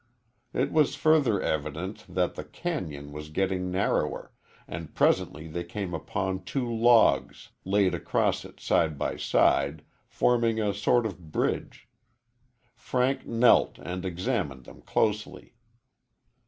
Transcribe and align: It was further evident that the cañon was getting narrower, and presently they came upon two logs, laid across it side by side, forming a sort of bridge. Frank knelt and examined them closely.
It 0.51 0.71
was 0.71 0.95
further 0.95 1.39
evident 1.43 2.05
that 2.09 2.33
the 2.33 2.43
cañon 2.43 3.11
was 3.11 3.29
getting 3.29 3.69
narrower, 3.69 4.33
and 4.67 4.95
presently 4.95 5.45
they 5.47 5.63
came 5.63 5.93
upon 5.93 6.43
two 6.43 6.67
logs, 6.73 7.49
laid 7.65 7.93
across 7.93 8.43
it 8.43 8.59
side 8.59 8.97
by 8.97 9.17
side, 9.17 9.83
forming 10.07 10.59
a 10.59 10.73
sort 10.73 11.05
of 11.05 11.31
bridge. 11.31 11.87
Frank 12.73 13.27
knelt 13.27 13.77
and 13.77 14.03
examined 14.03 14.63
them 14.65 14.81
closely. 14.81 15.53